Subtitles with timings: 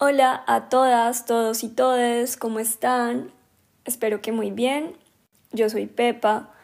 [0.00, 3.32] Hola a todas, todos y todes, ¿cómo están?
[3.84, 4.96] Espero que muy bien.
[5.50, 6.54] Yo soy Pepa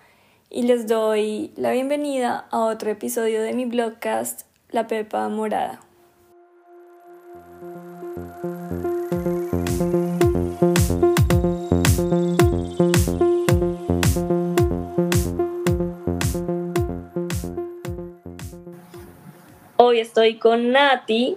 [0.51, 5.81] y les doy la bienvenida a otro episodio de mi blogcast La Pepa Morada.
[19.77, 21.37] Hoy estoy con Nati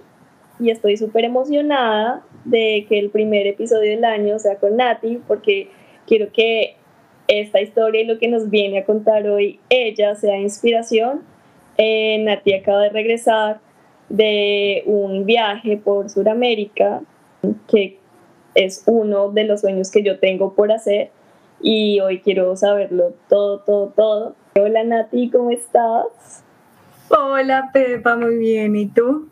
[0.60, 5.70] y estoy súper emocionada de que el primer episodio del año sea con Nati porque
[6.06, 6.76] quiero que
[7.28, 11.22] esta historia y lo que nos viene a contar hoy ella sea inspiración.
[11.76, 13.60] Eh, Nati acaba de regresar
[14.08, 17.02] de un viaje por Sudamérica
[17.68, 17.98] que
[18.54, 21.10] es uno de los sueños que yo tengo por hacer
[21.60, 24.36] y hoy quiero saberlo todo, todo, todo.
[24.58, 26.42] Hola Nati, ¿cómo estás?
[27.10, 29.28] Hola Pepa, muy bien, ¿y tú?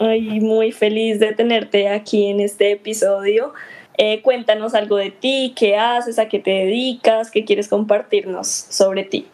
[0.00, 3.52] Ay, muy feliz de tenerte aquí en este episodio.
[3.96, 9.02] Eh, cuéntanos algo de ti, qué haces, a qué te dedicas, qué quieres compartirnos sobre
[9.02, 9.26] ti.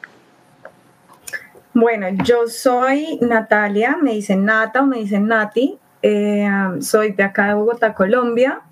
[1.74, 5.76] Bueno, yo soy Natalia, me dicen Nata o me dicen Nati.
[6.00, 6.48] Eh,
[6.80, 8.62] soy de acá de Bogotá, Colombia.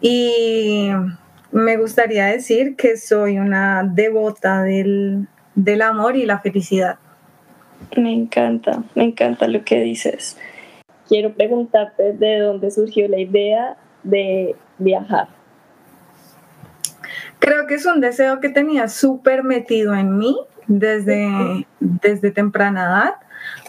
[0.00, 0.88] Y
[1.52, 6.96] me gustaría decir que soy una devota del, del amor y la felicidad.
[7.98, 10.38] Me encanta, me encanta lo que dices
[11.08, 15.28] quiero preguntarte de dónde surgió la idea de viajar.
[17.38, 23.14] Creo que es un deseo que tenía súper metido en mí desde, desde temprana edad.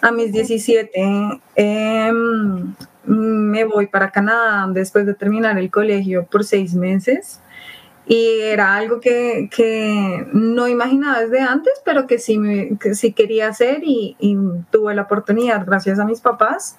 [0.02, 2.74] A mis 17 em,
[3.06, 7.42] me voy para Canadá después de terminar el colegio por seis meses
[8.08, 12.40] y era algo que, que, no imaginaba desde antes, pero que sí,
[12.80, 14.38] que sí quería hacer y, y,
[14.72, 16.78] tuve la oportunidad gracias a mis papás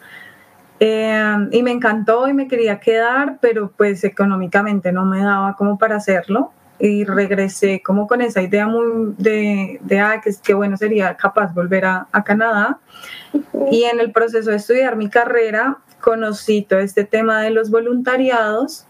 [0.80, 5.78] eh, y me encantó y me quería quedar, pero pues económicamente no me daba como
[5.78, 6.52] para hacerlo.
[6.80, 11.53] Y regresé como con esa idea muy de, de ah, que, que bueno sería capaz
[11.53, 12.78] volver a, a Canadá.
[13.72, 18.86] Y en el proceso de estudiar mi carrera, conocí todo este tema de los voluntariados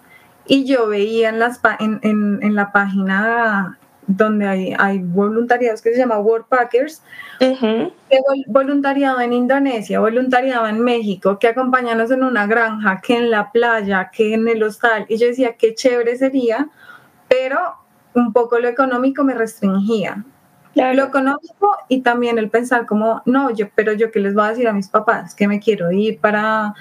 [0.47, 5.93] y yo veía en, las, en, en, en la página donde hay, hay voluntariados que
[5.93, 7.03] se llama World Packers,
[8.47, 14.11] voluntariado en Indonesia, voluntariado en México, que acompañanos en una granja, que en la playa,
[14.11, 15.05] que en el hostal.
[15.09, 16.71] Y yo decía, qué chévere sería,
[17.29, 17.59] pero
[18.15, 20.25] un poco lo económico me restringía.
[20.75, 24.51] Lo económico y también el pensar como, no, yo, pero yo qué les voy a
[24.51, 26.73] decir a mis papás, que me quiero ir para,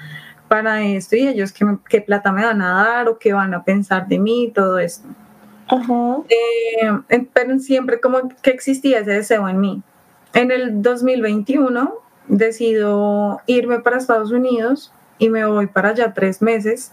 [0.46, 3.64] para esto y ellos qué, qué plata me van a dar o qué van a
[3.64, 5.08] pensar de mí, todo esto.
[6.28, 9.82] Eh, pero siempre como que existía ese deseo en mí.
[10.34, 11.94] En el 2021
[12.28, 16.92] decido irme para Estados Unidos y me voy para allá tres meses.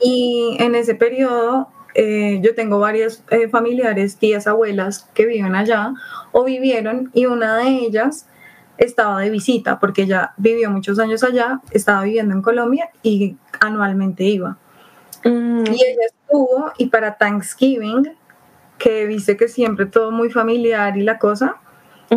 [0.00, 5.94] Y en ese periodo eh, yo tengo varias eh, familiares, tías, abuelas que viven allá
[6.32, 8.26] o vivieron y una de ellas
[8.76, 14.24] estaba de visita porque ella vivió muchos años allá, estaba viviendo en Colombia y anualmente
[14.24, 14.58] iba.
[15.24, 15.66] Mm.
[15.66, 18.16] Y ella estuvo y para Thanksgiving,
[18.78, 21.56] que viste que siempre todo muy familiar y la cosa,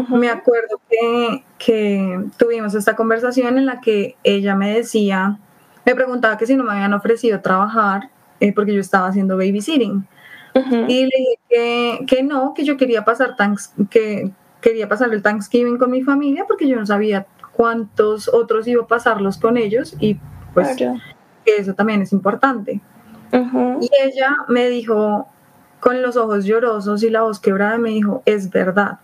[0.09, 5.38] me acuerdo que, que, tuvimos esta conversación en la que ella me decía,
[5.85, 8.09] me preguntaba que si no me habían ofrecido trabajar
[8.40, 10.07] eh, porque yo estaba haciendo babysitting.
[10.88, 13.35] Y le dije que, que, no, que yo quería pasar,
[13.90, 14.31] que
[14.62, 18.88] quería pasar el Thanksgiving con mi familia porque yo no sabía cuántos otros iba a
[18.88, 20.19] pasarlos con ellos y
[20.53, 20.75] pues
[21.45, 22.81] eso también es importante.
[23.34, 25.28] Y ella me dijo,
[25.80, 29.00] con los ojos llorosos y la voz quebrada, me dijo, es verdad.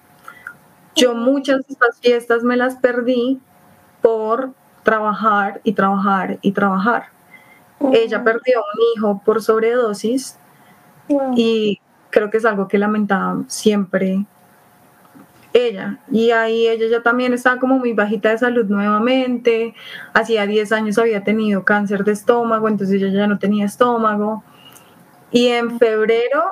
[0.95, 3.39] Yo muchas de estas fiestas me las perdí
[4.01, 4.51] por
[4.83, 7.07] trabajar y trabajar y trabajar.
[7.93, 10.37] Ella perdió un hijo por sobredosis
[11.35, 11.79] y
[12.09, 14.25] creo que es algo que lamentaba siempre
[15.53, 15.99] ella.
[16.11, 19.73] Y ahí ella ya también estaba como muy bajita de salud nuevamente.
[20.13, 24.43] Hacía 10 años había tenido cáncer de estómago, entonces ella ya no tenía estómago.
[25.31, 26.43] Y en febrero,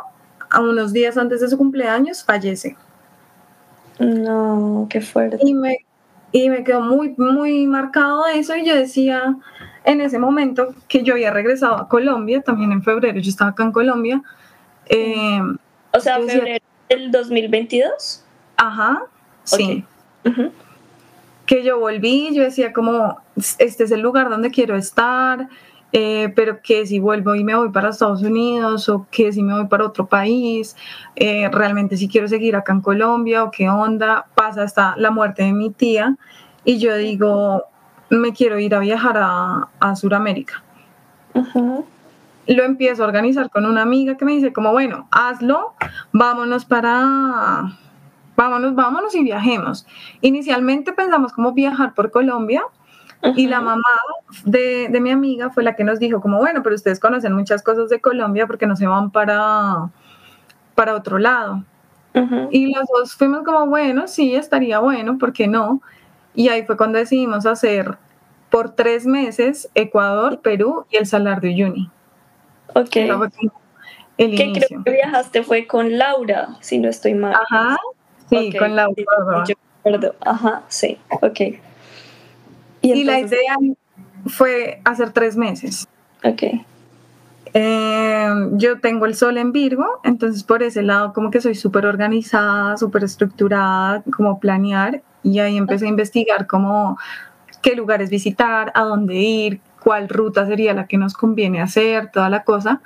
[0.50, 2.76] a unos días antes de su cumpleaños, fallece.
[4.00, 5.38] No, qué fuerte.
[5.42, 5.78] Y me,
[6.32, 9.36] y me quedó muy, muy marcado eso y yo decía
[9.84, 13.64] en ese momento que yo había regresado a Colombia, también en febrero, yo estaba acá
[13.64, 14.22] en Colombia.
[14.88, 15.40] Eh,
[15.94, 18.26] o sea, febrero del 2022.
[18.58, 19.04] Ajá,
[19.44, 19.86] sí.
[21.46, 23.22] Que yo volví, yo decía como,
[23.60, 25.48] este es el lugar donde quiero estar,
[25.94, 29.54] eh, pero que si vuelvo y me voy para Estados Unidos o que si me
[29.54, 30.76] voy para otro país,
[31.16, 35.44] eh, realmente si quiero seguir acá en Colombia o qué onda, pasa hasta la muerte
[35.44, 36.18] de mi tía
[36.66, 37.64] y yo digo,
[38.10, 40.64] me quiero ir a viajar a, a Sudamérica.
[42.48, 45.76] Lo empiezo a organizar con una amiga que me dice como, bueno, hazlo,
[46.12, 47.78] vámonos para,
[48.38, 49.86] vámonos, vámonos y viajemos.
[50.22, 52.64] Inicialmente pensamos como viajar por Colombia,
[53.36, 53.82] y la mamá
[54.46, 57.64] de, de, mi amiga fue la que nos dijo como, bueno, pero ustedes conocen muchas
[57.64, 59.90] cosas de Colombia porque no se van para,
[60.76, 61.64] para otro lado.
[62.50, 65.82] Y los dos fuimos como, bueno, sí, estaría bueno, ¿por qué no?
[66.34, 67.98] Y ahí fue cuando decidimos hacer
[68.50, 71.92] por tres meses Ecuador, Perú y el Salar de Uyuni.
[72.74, 72.90] Ok.
[72.90, 73.08] Que
[74.18, 77.36] creo que viajaste fue con Laura, si no estoy mal.
[77.36, 77.78] Ajá,
[78.30, 79.04] sí, con Laura.
[79.84, 80.14] Perdón.
[80.22, 81.40] Ajá, sí, ok.
[82.82, 83.56] Y, la idea
[84.28, 85.88] fue hacer tres meses.
[86.24, 86.44] Ok.
[87.54, 91.86] Eh, yo tengo el sol en Virgo, entonces por ese lado como que soy súper
[91.86, 96.98] organizada, súper estructurada, como planear, y ahí empecé a investigar como
[97.62, 102.30] qué lugares visitar, a dónde ir, cuál ruta sería la que nos conviene hacer, toda
[102.30, 102.82] la cosa,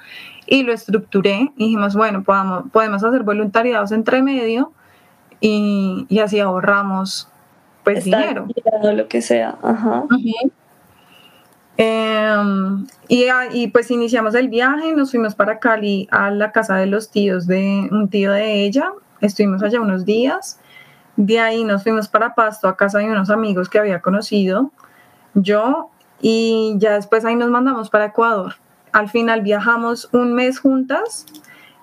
[0.46, 4.72] y lo estructuré y dijimos, bueno, podamos, podemos hacer voluntariados entre medio
[5.42, 7.28] y, y así ahorramos
[7.84, 8.48] pues dinero.
[8.84, 10.06] Lo que sea, ajá.
[11.78, 16.86] Em, y, y, pues iniciamos el viaje, nos fuimos para Cali a la casa de
[16.86, 20.60] los tíos de un tío de ella, estuvimos allá unos días,
[21.16, 24.72] de ahí nos fuimos para Pasto a casa de unos amigos que había conocido
[25.34, 25.90] yo
[26.22, 28.56] y ya después ahí nos mandamos para Ecuador.
[28.92, 31.26] Al final viajamos un mes juntas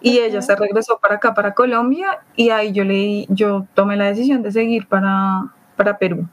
[0.00, 4.06] y ella se regresó para acá, para Colombia y ahí yo, le, yo tomé la
[4.06, 6.29] decisión de seguir para, para Perú.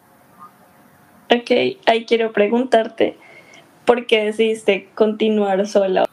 [1.33, 3.17] Ok, ahí quiero preguntarte,
[3.85, 6.05] ¿por qué decidiste continuar sola?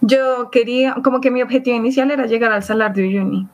[0.00, 3.48] Yo quería, como que mi objetivo inicial era llegar al Salar de Uyuni.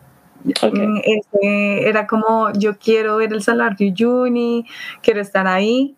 [0.44, 4.66] Mm, este, era como, yo quiero ver el Salar de Uyuni,
[5.02, 5.96] quiero estar ahí,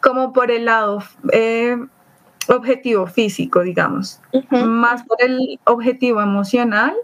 [0.00, 1.76] como por el lado eh,
[2.48, 6.94] objetivo físico, digamos, más por el objetivo emocional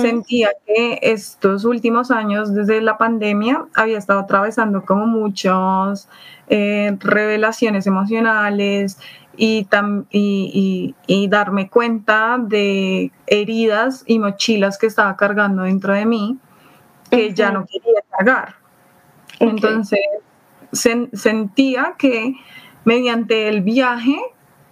[0.00, 6.08] Sentía que estos últimos años, desde la pandemia, había estado atravesando como muchas
[6.48, 8.98] eh, revelaciones emocionales
[9.36, 9.66] y,
[10.10, 16.38] y, darme cuenta de heridas y mochilas que estaba cargando dentro de mí
[17.10, 18.56] que ya no quería cargar.
[19.40, 20.00] Entonces,
[20.72, 22.34] sentía que
[22.84, 24.18] mediante el viaje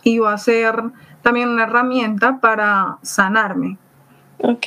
[0.04, 0.76] iba a ser
[1.22, 3.76] también una herramienta para sanarme.
[4.38, 4.66] Ok,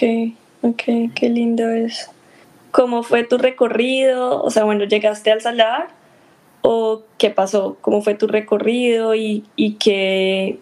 [0.61, 0.83] ok,
[1.13, 2.09] qué lindo es.
[2.71, 4.41] ¿Cómo fue tu recorrido?
[4.43, 5.87] O sea, bueno, ¿llegaste al salar?
[6.61, 7.77] ¿O qué pasó?
[7.81, 10.59] ¿Cómo fue tu recorrido y, y qué,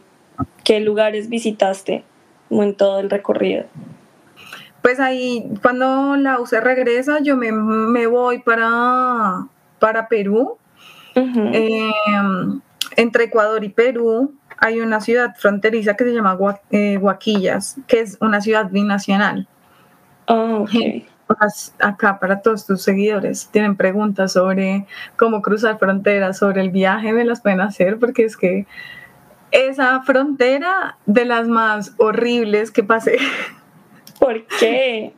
[0.63, 2.03] qué lugares visitaste
[2.49, 3.65] en todo el recorrido?
[4.83, 9.47] Pues ahí, cuando la UCE regresa, yo me, me voy para,
[9.79, 10.57] para Perú.
[11.15, 12.61] Em,
[12.95, 14.33] entre Ecuador y Perú
[14.63, 16.38] hay una ciudad fronteriza que se llama
[16.71, 19.45] eh, Guaquillas, que es una ciudad binacional.
[20.27, 20.65] Oh,
[21.80, 24.86] Acá para todos tus seguidores, tienen preguntas sobre
[25.18, 28.65] cómo cruzar fronteras, sobre el viaje, me las pueden hacer porque es que
[29.51, 33.18] esa frontera de las más horribles que pasé.
[34.18, 35.13] ¿Por qué?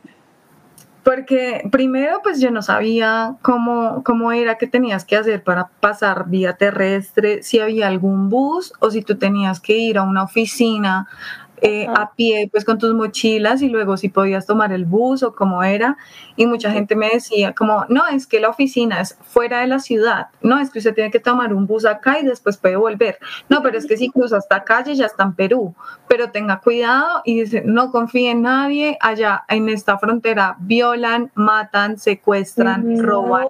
[1.06, 6.28] Porque primero, pues yo no sabía cómo, cómo era que tenías que hacer para pasar
[6.30, 11.08] vía terrestre, si había algún bus o si tú tenías que ir a una oficina
[11.62, 15.34] eh, a pie, pues con tus mochilas y luego si podías tomar el bus o
[15.34, 15.98] cómo era.
[16.36, 19.80] Y mucha gente me decía como, no, es que la oficina es fuera de la
[19.80, 23.18] ciudad, no, es que usted tiene que tomar un bus acá y después puede volver.
[23.50, 25.76] No, pero es que si cruza esta calle ya está en Perú,
[26.08, 31.98] pero tenga cuidado y dice, no confíe en nadie, allá en esta frontera violan, matan,
[31.98, 33.48] secuestran, roban.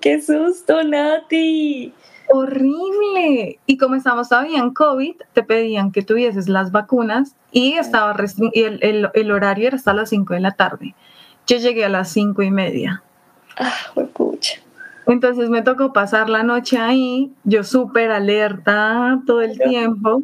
[0.00, 1.92] ¡Qué susto, Nati!
[2.30, 3.58] Horrible.
[3.66, 8.16] Y como estamos todavía en COVID, te pedían que tuvieses las vacunas y, estaba
[8.52, 10.94] y el, el, horario era hasta las 5 de la tarde.
[11.46, 13.02] Yo llegué a las 5 y media.
[13.56, 13.74] Ah,
[14.14, 14.60] pucha.
[15.06, 20.22] Entonces me tocó pasar la noche ahí, yo súper alerta todo el tiempo.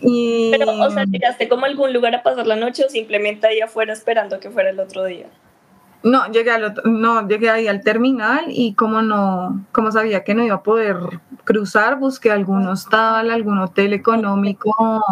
[0.00, 0.52] Y...
[0.52, 3.60] Pero, o sea, ¿llegaste como a algún lugar a pasar la noche o simplemente ahí
[3.60, 5.26] afuera esperando que fuera el otro día?
[6.02, 10.44] No, llegué al no, llegué ahí al terminal y como no, como sabía que no
[10.44, 10.96] iba a poder
[11.44, 15.02] cruzar, busqué algún hostal, algún hotel económico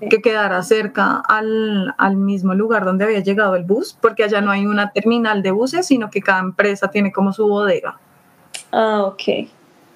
[0.00, 4.52] que quedara cerca al, al, mismo lugar donde había llegado el bus, porque allá no
[4.52, 7.98] hay una terminal de buses, sino que cada empresa tiene como su bodega.
[8.70, 9.48] Ah, ok.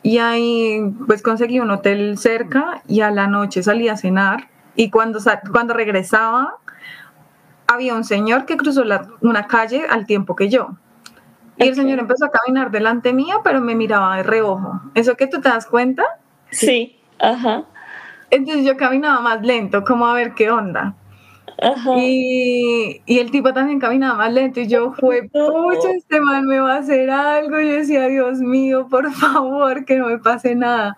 [0.02, 4.90] Y ahí pues conseguí un hotel cerca y a la noche salí a cenar y
[4.90, 5.20] cuando,
[5.52, 6.56] cuando regresaba
[7.72, 8.84] había un señor que cruzó
[9.20, 10.76] una calle al tiempo que yo.
[11.56, 14.80] Y el señor empezó a caminar delante mía, pero me miraba de reojo.
[14.94, 16.04] ¿Eso que tú te das cuenta?
[16.50, 17.64] Sí, ajá.
[18.30, 20.94] Entonces yo caminaba más lento, como a ver qué onda.
[21.96, 26.58] Y, y, el tipo también caminaba más lento y yo fue, pucha, este man me
[26.58, 27.60] va a hacer algo.
[27.60, 30.96] Y yo decía, Dios mío, por favor, que no me pase nada.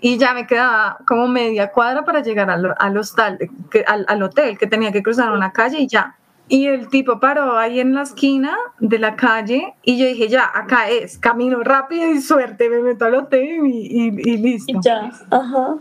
[0.00, 3.38] Y ya me quedaba como media cuadra para llegar al, al hostal,
[3.70, 6.16] que, al, al, hotel, que tenía que cruzar una calle y ya.
[6.50, 10.50] Y el tipo paró ahí en la esquina de la calle y yo dije, ya,
[10.52, 14.72] acá es, camino rápido y suerte, me meto al hotel y, y, listo.
[14.72, 15.76] Y ya, ajá.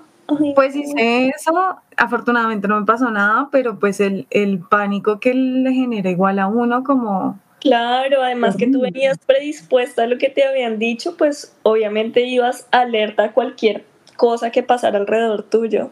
[0.53, 5.73] Pues hice eso, afortunadamente no me pasó nada, pero pues el, el pánico que le
[5.73, 7.39] genera igual a uno como...
[7.59, 12.67] Claro, además que tú venías predispuesta a lo que te habían dicho, pues obviamente ibas
[12.71, 13.83] alerta a cualquier
[14.19, 15.91] cosa que pasara alrededor tuyo.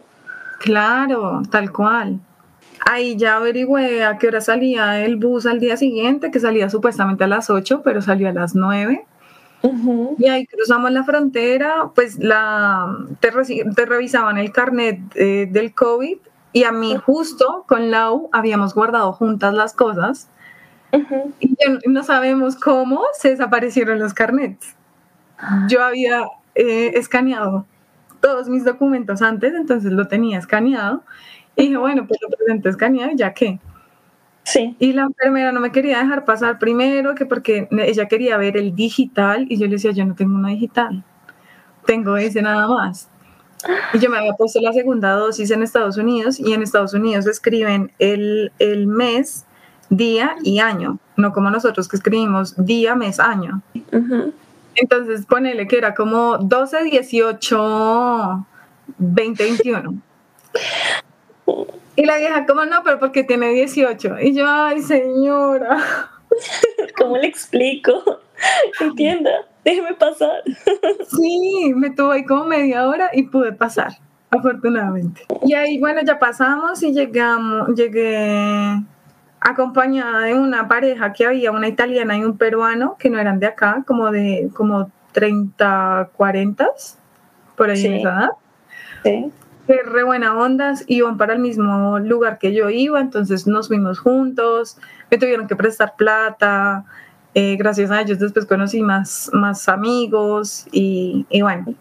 [0.60, 2.20] Claro, tal cual.
[2.86, 7.24] Ahí ya averigüé a qué hora salía el bus al día siguiente, que salía supuestamente
[7.24, 9.04] a las 8, pero salió a las 9.
[10.18, 13.30] Y ahí cruzamos la frontera, pues la, te,
[13.86, 16.18] revisaban el carnet eh, del COVID
[16.52, 20.28] y a mí justo con Lau habíamos guardado juntas las cosas
[21.40, 21.56] y
[21.88, 24.76] no sabemos cómo se desaparecieron los carnets.
[25.68, 27.66] Yo había eh, escaneado
[28.20, 31.02] todos mis documentos antes, entonces lo tenía escaneado
[31.56, 33.58] y dije, bueno, pues lo presenté escaneado y ya que.
[34.44, 34.76] Sí.
[34.78, 38.74] Y la enfermera no me quería dejar pasar primero, que porque ella quería ver el
[38.74, 41.04] digital y yo le decía, yo no tengo una digital,
[41.84, 43.10] tengo ese nada más.
[43.92, 47.26] Y yo me había puesto la segunda dosis en Estados Unidos y en Estados Unidos
[47.26, 49.44] escriben el, el mes,
[49.90, 53.62] día y año, no como nosotros que escribimos día, mes, año.
[54.80, 58.46] Entonces ponele que era como 12, 18,
[58.98, 59.94] 20, 21.
[61.96, 64.20] Y la vieja, como no, pero porque tiene 18.
[64.20, 65.78] Y yo, ay, señora.
[66.98, 68.20] ¿Cómo le explico?
[68.80, 69.30] Entienda,
[69.64, 70.42] déjeme pasar.
[71.10, 73.92] Sí, me tuvo ahí como media hora y pude pasar,
[74.30, 75.26] afortunadamente.
[75.44, 78.80] Y ahí, bueno, ya pasamos y llegamos, llegué
[79.40, 83.46] acompañada de una pareja que había, una italiana y un peruano, que no eran de
[83.46, 86.68] acá, como de como 30, 40,
[87.56, 88.30] por ahí en esa edad.
[89.04, 89.32] Sí.
[89.66, 93.98] Que re buena ondas, iban para el mismo lugar que yo iba, entonces nos fuimos
[93.98, 94.78] juntos,
[95.10, 96.84] me tuvieron que prestar plata,
[97.34, 101.74] eh, gracias a ellos después conocí más, más amigos y, y bueno,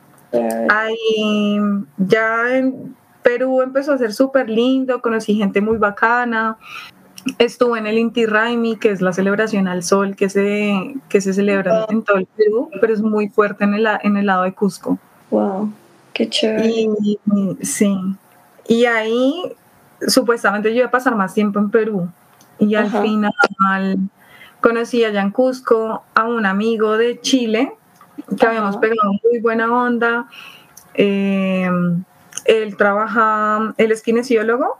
[0.70, 1.60] ahí
[1.98, 6.58] ya en Perú empezó a ser súper lindo, conocí gente muy bacana,
[7.39, 11.34] estuve en el Inti Raimi, que es la celebración al sol que se, que se
[11.34, 14.53] celebra en todo el Perú, pero es muy fuerte en el, en el lado de
[14.53, 14.98] Cusco.
[15.31, 15.72] Wow.
[16.13, 16.67] Qué chévere.
[16.67, 17.19] Y,
[17.62, 17.96] sí.
[18.67, 19.55] Y ahí
[20.07, 22.10] supuestamente yo iba a pasar más tiempo en Perú.
[22.60, 24.00] Y al final
[24.62, 27.74] conocí allá en Cusco a un amigo de Chile
[28.39, 30.27] que habíamos pegado muy buena onda.
[30.96, 31.69] Eh,
[32.46, 34.77] él trabaja, él es kinesiólogo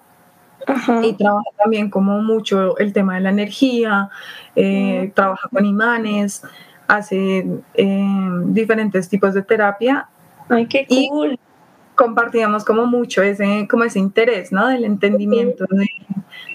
[1.04, 4.10] y trabaja también como mucho el tema de la energía,
[4.56, 6.44] eh, trabaja con imanes,
[6.88, 10.08] hace eh, diferentes tipos de terapia
[10.50, 11.38] Ay, qué cool.
[11.96, 14.68] compartíamos como mucho ese, como ese interés, ¿no?
[14.68, 15.66] Del entendimiento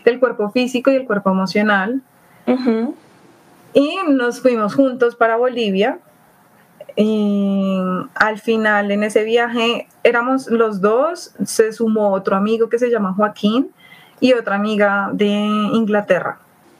[0.04, 2.02] del cuerpo físico y el cuerpo emocional.
[3.74, 5.98] Y nos fuimos juntos para Bolivia.
[6.94, 7.78] Y
[8.14, 13.14] al final en ese viaje éramos los dos, se sumó otro amigo que se llama
[13.14, 13.70] Joaquín
[14.20, 16.38] y otra amiga de Inglaterra.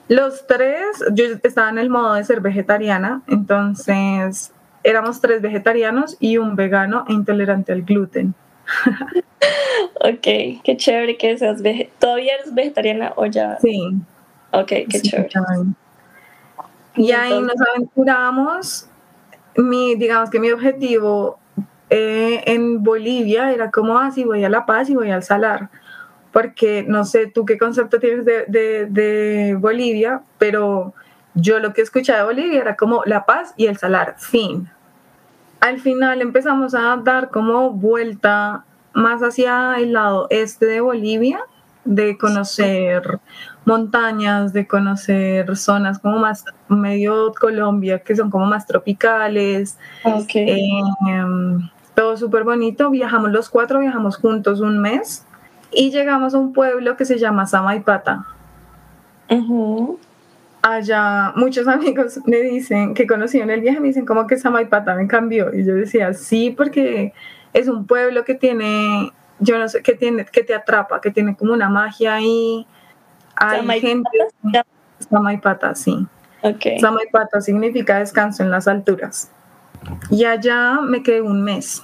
[0.09, 4.53] Los tres, yo estaba en el modo de ser vegetariana, entonces
[4.85, 8.35] éramos tres vegetarianos y un vegano e intolerante al gluten.
[10.01, 11.99] ok, qué chévere que seas vegetariana.
[11.99, 13.59] ¿Todavía eres vegetariana o ya?
[13.61, 13.97] Sí.
[14.51, 15.31] Ok, qué chévere.
[16.97, 18.89] Y ahí nos aventuramos.
[19.57, 21.39] Mi, digamos que mi objetivo
[21.91, 25.69] eh, en Bolivia era como, así ah, voy a La Paz y voy al Salar.
[26.33, 30.95] Porque no sé tú qué concepto tienes de, de, de Bolivia, pero
[31.35, 34.69] yo lo que escuché de Bolivia era como La Paz y el Salar, fin.
[35.61, 41.41] Al final empezamos a dar como vuelta más hacia el lado este de Bolivia,
[41.85, 43.21] de conocer
[43.65, 49.79] montañas, de conocer zonas como más medio Colombia, que son como más tropicales.
[50.35, 52.91] Em, todo súper bonito.
[52.91, 55.25] Viajamos los cuatro, viajamos juntos un mes
[55.73, 58.27] y llegamos a un pueblo que se llama Samaipata
[60.63, 65.07] allá muchos amigos me dicen que conocieron el viaje, me dicen como que Samaipata me
[65.07, 65.53] cambió.
[65.53, 67.13] Y yo decía, sí, porque
[67.53, 71.37] es un pueblo que tiene, yo no sé, que tiene, que te atrapa, que tiene
[71.37, 72.67] como una magia ahí.
[73.35, 74.09] Hay gente.
[75.11, 76.07] Samaipata, sí.
[76.43, 76.79] Okay.
[76.79, 79.31] Samaipata significa descanso en las alturas.
[80.11, 81.83] Y allá me quedé un mes.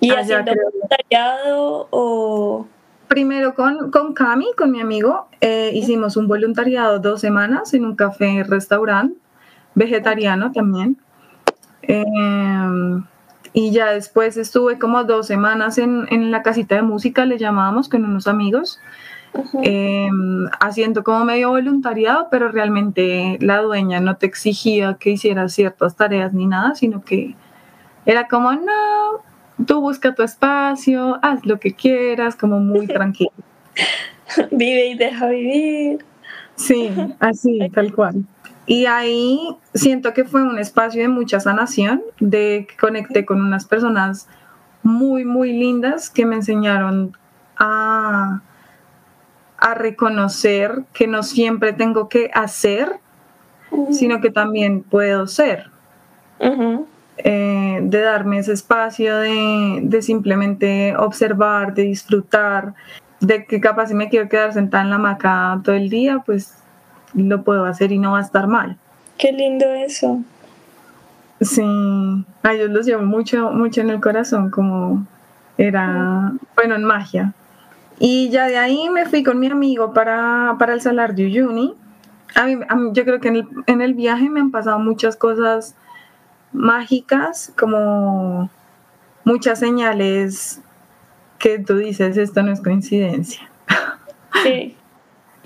[0.00, 2.66] ¿Y haciendo voluntariado o...?
[3.08, 7.94] Primero con, con Cami, con mi amigo, eh, hicimos un voluntariado dos semanas en un
[7.94, 9.16] café restaurante,
[9.74, 10.96] vegetariano también.
[11.82, 13.04] Em,
[13.52, 17.88] y ya después estuve como dos semanas en, en, la casita de música, le llamábamos,
[17.88, 18.80] con unos amigos,
[19.62, 25.94] em, haciendo como medio voluntariado, pero realmente la dueña no te exigía que hicieras ciertas
[25.94, 27.36] tareas ni nada, sino que
[28.04, 28.72] era como, no,
[29.64, 33.32] tú busca tu espacio, haz lo que quieras, como muy tranquilo.
[34.50, 36.04] Vive y deja vivir.
[36.56, 38.24] Sí, así, tal cual.
[38.66, 43.66] Y ahí siento que fue un espacio de mucha sanación, de que conecté con unas
[43.66, 44.28] personas
[44.82, 47.16] muy, muy lindas que me enseñaron
[47.56, 48.42] a,
[49.58, 52.98] a reconocer que no siempre tengo que hacer,
[53.90, 55.70] sino que también puedo ser.
[57.18, 62.74] Eh, de darme ese espacio de, simplemente observar, de disfrutar,
[63.20, 66.58] de que capaz si me quiero quedar sentada en la hamaca todo el día, pues
[67.14, 68.76] lo puedo hacer y no va a estar mal.
[69.16, 70.20] Qué lindo eso.
[71.40, 71.62] Sí,
[72.42, 75.06] a ellos los llevo mucho, mucho en el corazón, como
[75.56, 77.32] era, bueno, en magia.
[77.98, 81.74] Y ya de ahí me fui con mi amigo para, para el Salar de Uyuni.
[82.34, 82.58] A mí,
[82.92, 85.74] yo creo que en el, en el viaje me han pasado muchas cosas
[86.56, 88.50] mágicas, como
[89.24, 90.60] muchas señales
[91.38, 93.50] que tú dices, esto no es coincidencia.
[94.42, 94.76] Sí,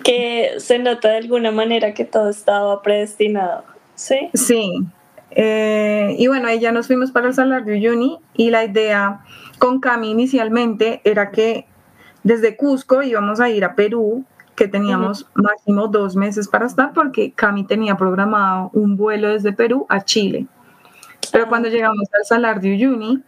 [0.03, 3.65] que se nota de alguna manera que todo estaba predestinado,
[3.95, 4.31] ¿sí?
[4.35, 4.85] Sí.
[5.31, 9.21] Eh, y bueno, ahí ya nos fuimos para el Salar de Uyuni y la idea
[9.59, 11.67] con Cami inicialmente era que
[12.25, 14.25] desde Cusco íbamos a ir a Perú,
[14.57, 19.87] que teníamos máximo dos meses para estar porque Cami tenía programado un vuelo desde Perú
[19.89, 20.47] a Chile.
[21.33, 23.23] Pero cuando llegamos al Salar de Uyuni,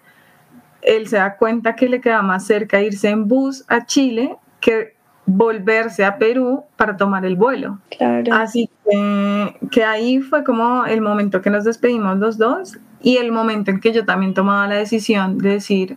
[0.83, 4.95] él se da cuenta que le queda más cerca irse en bus a Chile que
[5.25, 7.79] volverse a Perú para tomar el vuelo.
[7.97, 8.35] Claro.
[8.35, 13.31] Así que, que, ahí fue como el momento que nos despedimos los dos y el
[13.33, 15.97] momento en que yo también tomaba la decisión de decir,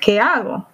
[0.00, 0.66] ¿qué hago?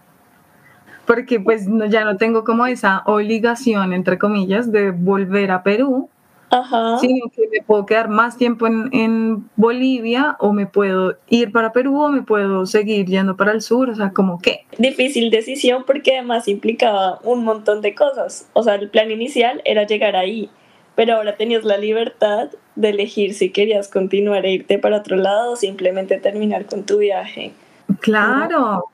[1.06, 6.11] Porque pues ya no tengo como esa obligación, entre comillas, de volver a Perú,
[6.50, 6.98] Ajá.
[6.98, 11.72] sino que me puedo quedar más tiempo en, en, Bolivia o me puedo ir para
[11.72, 14.64] Perú o me puedo seguir yendo para el sur, o sea, como que...
[14.78, 19.87] Difícil decisión porque además implicaba un montón de cosas, o sea, el plan inicial era
[19.87, 20.48] llegar ahí,
[20.94, 25.52] pero ahora tenías la libertad de elegir si querías continuar e irte para otro lado
[25.52, 27.52] o simplemente terminar con tu viaje.
[28.00, 28.84] Claro,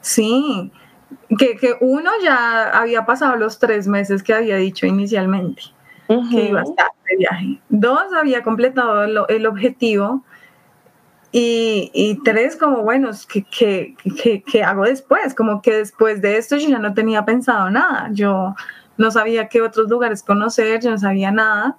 [0.00, 0.72] sí,
[1.38, 5.62] que, que uno ya había pasado los tres meses que había dicho inicialmente
[6.30, 7.60] que iba a estar de viaje.
[7.68, 10.24] Dos, había completado el objetivo.
[11.32, 15.32] Y, y, tres, como, bueno, ¿qué, qué, qué, qué hago después?
[15.34, 18.08] Como que después de esto yo ya no tenía pensado nada.
[18.12, 18.56] Yo
[18.96, 21.76] no sabía qué otros lugares conocer, yo no sabía nada.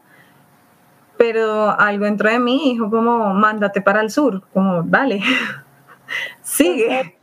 [1.18, 5.22] Pero algo dentro de mí dijo como, mándate para el sur, como, vale,
[6.42, 7.18] sigue.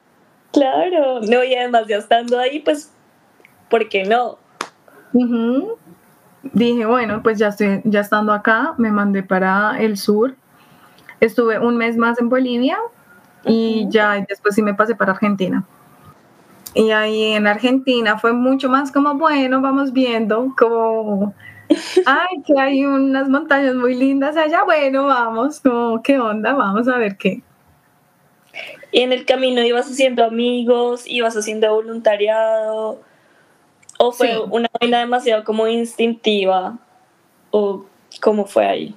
[0.53, 2.93] Claro, no, y además ya estando ahí, pues,
[3.71, 4.39] ¿por qué no?
[6.43, 10.37] Dije, bueno, pues ya, estoy, ya estando acá, me mandé para el sur.
[11.21, 12.79] Estuve un mes más en Bolivia
[13.45, 15.65] y ya después sí me pasé para Argentina.
[16.75, 21.35] Y ahí en Argentina fue mucho más como, bueno, vamos viendo, como,
[22.07, 26.55] ay, que hay unas montañas muy lindas allá, bueno, vamos, como, ¿qué onda?
[26.55, 27.43] Vamos a ver qué.
[28.91, 33.01] Y en el camino ibas haciendo amigos, ibas haciendo voluntariado,
[33.99, 36.79] ¿O fue una vaina demasiado como instintiva?
[37.51, 37.85] ¿O
[38.21, 38.97] cómo fue ahí?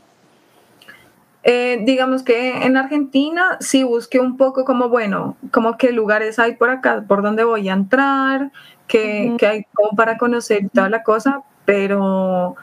[1.43, 6.55] Eh, digamos que en Argentina sí busqué un poco como, bueno, como qué lugares hay
[6.55, 8.51] por acá, por dónde voy a entrar,
[8.87, 12.55] qué, hay como para conocer toda la cosa, pero,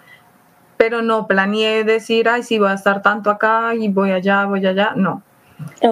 [0.77, 4.65] pero no planeé decir, ay, sí, voy a estar tanto acá y voy allá, voy
[4.65, 5.25] allá, no.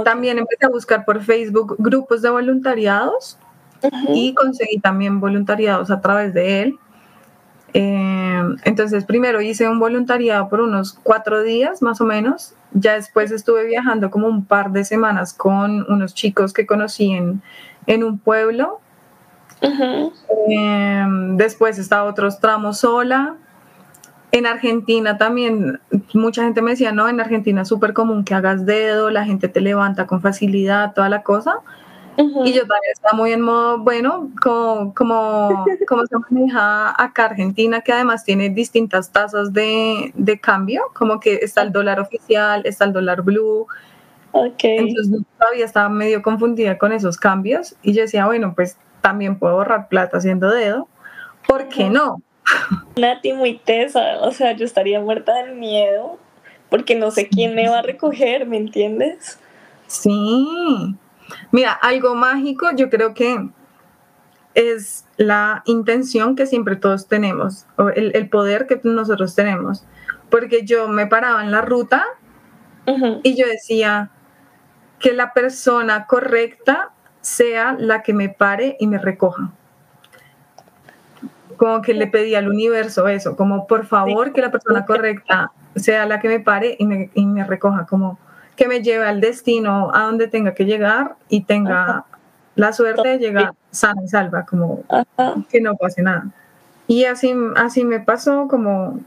[0.05, 3.37] También empecé a buscar por Facebook grupos de voluntariados
[4.09, 6.79] y conseguí también voluntariados a través de él.
[7.75, 12.55] Eh, entonces, primero hice un voluntariado por unos cuatro días más o menos.
[12.73, 17.43] Ya después estuve viajando como un par de semanas con unos chicos que conocí en,
[17.87, 18.81] en un pueblo.
[19.61, 23.37] Eh, después estaba otros tramos sola.
[24.33, 25.81] En Argentina también,
[26.13, 29.49] mucha gente me decía, no, en Argentina es súper común que hagas dedo, la gente
[29.49, 31.61] te levanta con facilidad, toda la cosa.
[32.17, 37.83] Y yo también estaba muy en modo, bueno, como, como, como se maneja acá Argentina,
[37.83, 42.85] que además tiene distintas tasas de, de, cambio, como que está el dólar oficial, está
[42.87, 43.67] el dólar blue,
[44.39, 44.77] Okay.
[44.77, 49.55] Entonces todavía estaba medio confundida con esos cambios y yo decía, bueno, pues también puedo
[49.55, 50.89] ahorrar plata haciendo dedo,
[51.49, 52.21] ¿por qué no?
[52.97, 56.19] Nati muy tesa, o sea, yo estaría muerta de miedo
[56.69, 59.39] porque no sé quién me va a recoger, ¿me entiendes?
[59.87, 60.95] Sí.
[61.53, 63.49] Mira, algo mágico, yo creo que
[64.55, 69.85] es la intención que siempre todos tenemos, o el, poder que nosotros tenemos.
[70.31, 72.05] Porque yo me paraba en la ruta
[73.23, 74.11] y yo decía
[74.99, 79.53] que la persona correcta sea la que me pare y me recoja.
[81.57, 86.07] Como que le pedí al universo eso, como por favor que la persona correcta sea
[86.07, 88.19] la que me pare y me, y me recoja, como
[88.57, 92.07] que me lleve al destino a donde tenga que llegar y tenga
[92.55, 94.83] la suerte de llegar sana y salva, como
[95.51, 96.27] que no pase nada.
[96.89, 99.01] Y así, así me pasó, como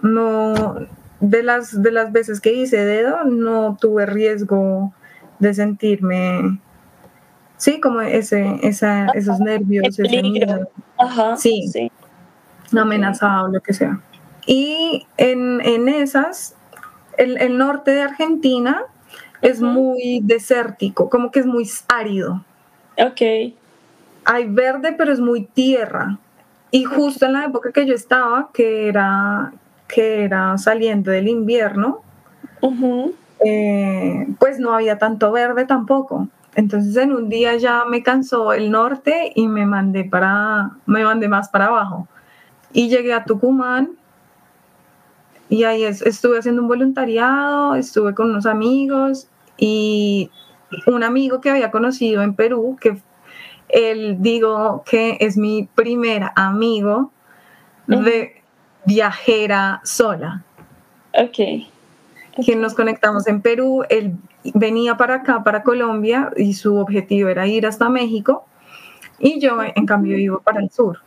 [0.00, 0.76] no,
[1.20, 4.92] de las, de las veces que hice dedo, no tuve riesgo
[5.38, 6.58] de sentirme,
[7.56, 10.68] sí, como ese, esa, esos nervios, ese miedo.
[10.98, 11.92] Ajá, sí, sí.
[12.76, 14.00] amenazado, lo que sea.
[14.46, 16.56] Y en, en esas,
[17.20, 18.82] el, el, norte de Argentina
[19.42, 22.44] es muy desértico, como que es muy árido.
[22.98, 23.54] Ok.
[24.24, 26.18] Hay verde, pero es muy tierra.
[26.70, 29.52] Y justo en la época que yo estaba, que era,
[29.88, 32.02] que era saliendo del invierno,
[33.44, 36.28] eh, pues no había tanto verde tampoco.
[36.54, 41.28] Entonces en un día ya me cansó el norte y me mandé para, me mandé
[41.28, 42.06] más para abajo.
[42.72, 43.90] Y llegué a Tucumán
[45.50, 50.30] y ahí estuve haciendo un voluntariado, estuve con unos amigos y
[50.86, 53.02] un amigo que había conocido en Perú, que
[53.68, 57.10] él digo que es mi primer amigo
[57.88, 58.42] de
[58.84, 60.44] viajera sola.
[61.14, 61.66] Ok.
[62.46, 64.14] Que nos conectamos en Perú, él
[64.54, 68.46] venía para acá, para Colombia, y su objetivo era ir hasta México,
[69.18, 71.00] y yo en cambio iba para el sur.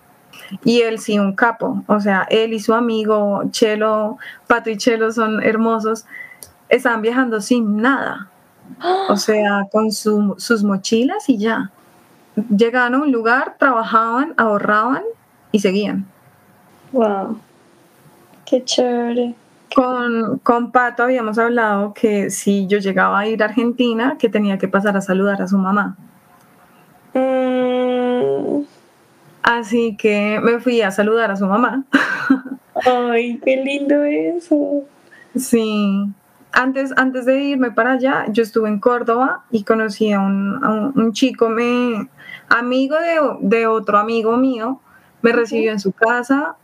[0.64, 5.12] Y él sí, un capo, o sea, él y su amigo Chelo, Pato y Chelo
[5.12, 6.06] son hermosos,
[6.70, 8.30] estaban viajando sin nada
[9.10, 11.72] o sea, con sus mochilas y ya.
[12.56, 15.04] Llegaban a un lugar, trabajaban, ahorraban
[15.52, 16.06] y seguían.
[16.92, 17.38] Wow,
[18.46, 19.36] qué chévere.
[19.76, 24.58] Con, con Pato habíamos hablado que si yo llegaba a ir a Argentina, que tenía
[24.58, 25.96] que pasar a saludar a su mamá.
[27.14, 28.64] Mm.
[29.44, 31.84] Así que me fui a saludar a su mamá.
[32.86, 34.84] Ay, qué lindo eso.
[35.36, 36.10] Sí,
[36.54, 41.50] antes, antes de irme para allá, yo estuve en Córdoba y conocí a un, chico,
[41.50, 42.08] me,
[42.48, 42.96] amigo
[43.42, 44.80] de, otro amigo mío,
[45.22, 46.56] me recibió en su casa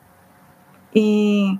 [0.93, 1.59] y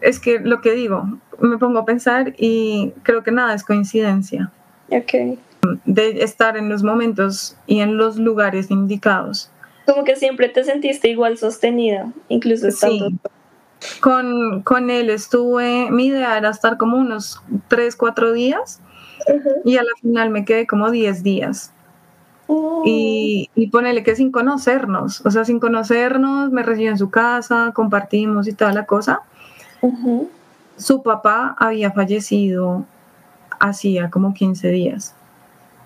[0.00, 4.52] es que lo que digo, me pongo a pensar y creo que nada es coincidencia.
[4.90, 5.38] Ok.
[5.86, 9.50] De estar en los momentos y en los lugares indicados.
[9.86, 13.10] Como que siempre te sentiste igual sostenida, incluso estando
[14.00, 18.80] con, con, él estuve, mi idea era estar como unos 3, 4 días
[19.64, 21.72] y a la final me quedé como 10 días.
[22.48, 22.82] Oh.
[22.86, 27.72] Y, y ponele que sin conocernos, o sea, sin conocernos, me recibió en su casa,
[27.74, 29.22] compartimos y toda la cosa.
[30.76, 32.84] Su papá había fallecido
[33.58, 35.14] hacía como 15 días.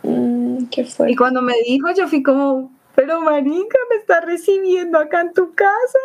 [0.03, 0.87] Mm, ¿Qué?
[1.09, 5.55] Y cuando me dijo, yo fui como, pero marica, me está recibiendo acá en tu
[5.55, 5.99] casa,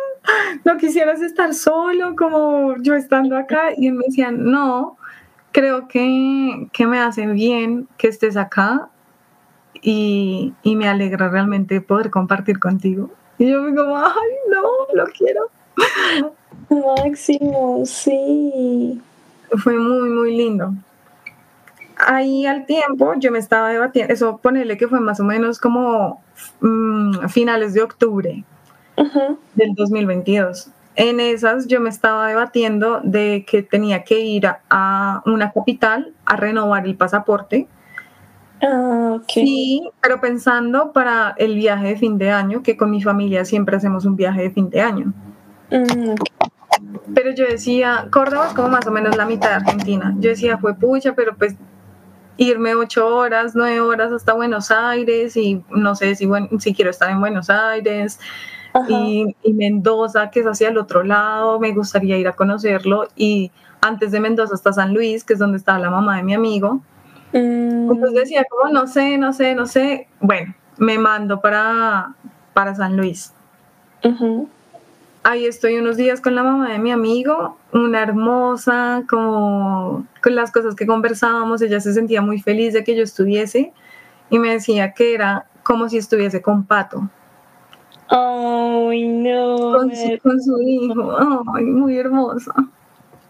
[0.64, 3.70] no quisieras estar solo como yo estando acá.
[3.76, 4.96] Y él me decía, no,
[5.52, 8.88] creo que, que me hacen bien que estés acá
[9.82, 13.10] y, y, me alegra realmente poder compartir contigo.
[13.38, 14.62] Y yo me como, ay, no,
[14.94, 15.50] lo quiero.
[16.96, 19.00] Máximo, sí.
[19.62, 20.72] Fue muy, muy lindo
[21.96, 26.22] ahí al tiempo yo me estaba debatiendo, eso ponerle que fue más o menos como
[26.60, 28.44] mm, finales de octubre
[29.54, 30.70] del 2022.
[30.94, 36.36] En esas yo me estaba debatiendo de que tenía que ir a, una capital a
[36.36, 37.68] renovar el pasaporte.
[38.62, 43.44] Ah, Sí, pero pensando para el viaje de fin de año, que con mi familia
[43.44, 45.12] siempre hacemos un viaje de fin de año.
[45.70, 46.14] Mm,
[47.14, 50.14] pero yo decía, Córdoba es como más o menos la mitad de Argentina.
[50.18, 51.56] Yo decía, fue pucha, pero pues
[52.36, 56.90] irme ocho horas, nueve horas hasta Buenos Aires y no sé si, bueno, si quiero
[56.90, 58.18] estar en Buenos Aires
[58.88, 64.10] y, Mendoza, que es hacia el otro lado, me gustaría ir a conocerlo y antes
[64.10, 66.80] de Mendoza hasta San Luis, que es donde estaba la mamá de mi amigo.
[67.32, 67.90] Mm.
[67.90, 72.14] Entonces decía, como no sé, no sé, no sé, bueno, me mando para,
[72.52, 73.32] para San Luis.
[75.26, 80.52] Ahí estoy unos días con la mamá de mi amigo, una hermosa, como con las
[80.52, 83.72] cosas que conversábamos, ella se sentía muy feliz de que yo estuviese
[84.30, 87.10] y me decía que era como si estuviese con Pato.
[88.08, 89.72] Ay, no.
[90.22, 92.54] Con, su, hijo, ay, muy hermosa.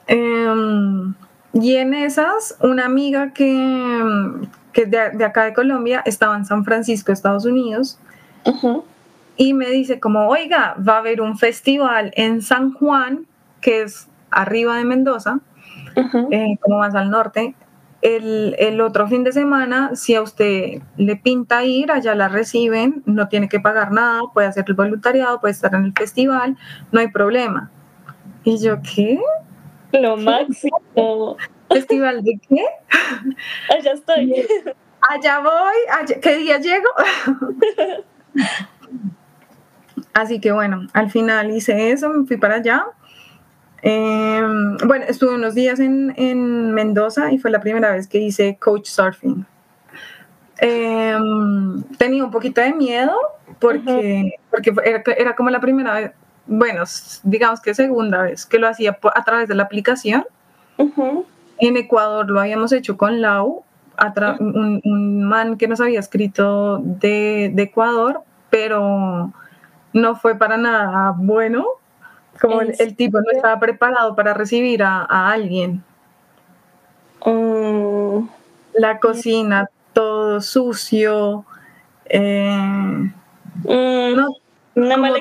[0.06, 1.14] Em,
[1.54, 3.98] y en esas, una amiga que,
[4.74, 7.98] que de, de, acá de Colombia estaba en San Francisco, Estados Unidos,
[9.36, 13.26] y me dice como, oiga, va a haber un festival en San Juan,
[13.60, 15.40] que es arriba de Mendoza,
[16.30, 17.54] eh, como más al norte,
[18.02, 23.28] el, otro fin de semana, si a usted le pinta ir, allá la reciben, no
[23.28, 26.56] tiene que pagar nada, puede hacer el voluntariado, puede estar en el festival,
[26.92, 27.70] no hay problema.
[28.44, 29.18] Y yo, ¿qué?
[29.92, 31.36] Lo máximo.
[31.70, 32.64] ¿Festival de qué?
[33.76, 34.46] Allá estoy.
[35.08, 36.88] Allá voy, ¿qué día llego?
[40.16, 42.86] Así que bueno, al final hice eso, me fui para allá
[43.88, 48.88] Em, bueno, estuve unos días en, Mendoza y fue la primera vez que hice coach
[48.88, 49.46] surfing.
[50.58, 53.14] Em, tenía un poquito de miedo
[53.60, 54.74] porque, porque
[55.16, 56.12] era, como la primera vez,
[56.46, 56.82] bueno,
[57.22, 60.24] digamos que segunda vez que lo hacía a través de la aplicación.
[61.58, 63.62] En Ecuador lo habíamos hecho con Lau,
[64.40, 69.32] un, un, man que nos había escrito de, de Ecuador, pero
[69.96, 71.66] no fue para nada bueno
[72.40, 75.82] como el, tipo no estaba preparado para recibir a, alguien.
[77.24, 78.28] Mm.
[78.74, 81.44] La cocina, todo sucio.
[82.04, 83.10] Eh,
[83.64, 84.18] mm,
[84.74, 85.20] una mala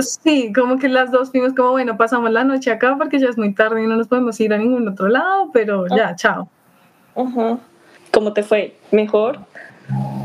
[0.00, 3.38] Sí, como que las dos fuimos como, bueno, pasamos la noche acá porque ya es
[3.38, 6.16] muy tarde y no nos podemos ir a ningún otro lado, pero ya, ah.
[6.16, 6.48] chao.
[8.12, 8.76] ¿Cómo te fue?
[8.90, 9.38] ¿Mejor?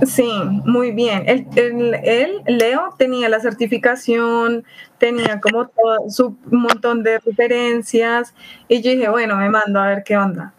[0.05, 0.31] Sí,
[0.65, 1.23] muy bien.
[1.27, 4.63] Él, Leo, tenía la certificación,
[4.97, 8.33] tenía como todo, su montón de referencias
[8.67, 10.53] y yo dije, bueno, me mando a ver qué onda.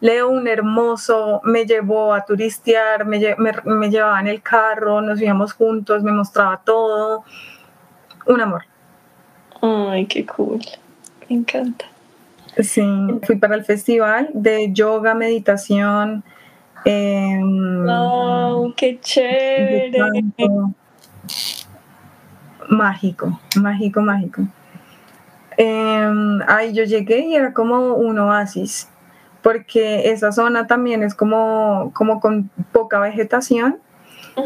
[0.00, 3.18] Leo, un hermoso, me llevó a turistear, me,
[3.64, 7.24] me llevaba en el carro, nos íbamos juntos, me mostraba todo.
[8.26, 8.62] Un amor.
[9.62, 10.60] Ay, qué cool.
[11.28, 11.86] Me encanta.
[12.58, 12.82] Sí,
[13.24, 16.24] fui para el festival de yoga, meditación,
[16.84, 18.74] ¡Wow!
[18.76, 19.98] ¡Qué chévere!
[22.68, 24.42] Mágico, mágico, mágico.
[25.56, 28.88] Em, ahí yo llegué y era como un oasis,
[29.42, 33.78] porque esa zona también es como, como con poca vegetación,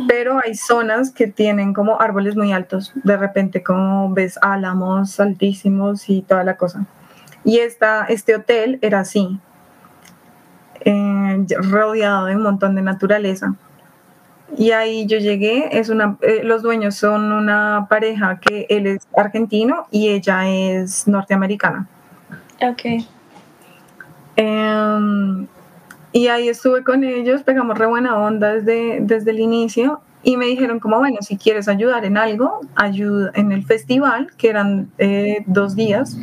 [0.07, 2.93] pero hay zonas que tienen como árboles muy altos.
[3.03, 6.87] De repente, como ves álamos altísimos y toda la cosa.
[7.43, 9.41] Y esta, este hotel era así.
[10.85, 13.55] Eh, rodeado de un montón de naturaleza.
[14.57, 19.07] Y ahí yo llegué, es una, eh, los dueños son una pareja que él es
[19.17, 21.87] argentino y ella es norteamericana.
[22.61, 23.05] Ok.
[24.37, 25.47] Em,
[26.13, 30.47] y ahí estuve con ellos, pegamos re buena onda desde, desde el inicio y me
[30.47, 35.45] dijeron como, bueno, si quieres ayudar en algo, ayuda en el festival, que eran eh,
[35.47, 36.19] dos días,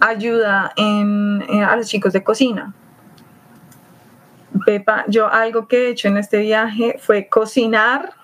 [0.00, 2.72] ayuda en, a los chicos de cocina.
[4.64, 8.14] Pepa, yo algo que he hecho en este viaje fue cocinar.